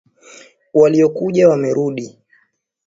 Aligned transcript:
Waliokuja 0.73 1.49
wamerudi. 1.49 2.19